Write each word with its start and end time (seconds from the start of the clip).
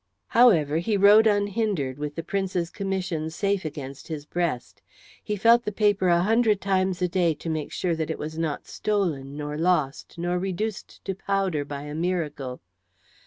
However, 0.29 0.77
he 0.79 0.97
rode 0.97 1.27
unhindered 1.27 1.99
with 1.99 2.15
the 2.15 2.23
Prince's 2.23 2.71
commission 2.71 3.29
safe 3.29 3.63
against 3.65 4.07
his 4.07 4.25
breast. 4.25 4.81
He 5.23 5.35
felt 5.35 5.63
the 5.63 5.71
paper 5.71 6.07
a 6.07 6.23
hundred 6.23 6.59
times 6.59 7.03
a 7.03 7.07
day 7.07 7.35
to 7.35 7.49
make 7.51 7.71
sure 7.71 7.95
that 7.95 8.09
it 8.09 8.17
was 8.17 8.35
not 8.35 8.65
stolen 8.65 9.37
nor 9.37 9.59
lost, 9.59 10.17
nor 10.17 10.39
reduced 10.39 11.05
to 11.05 11.13
powder 11.13 11.63
by 11.63 11.83
a 11.83 11.93
miracle. 11.93 12.61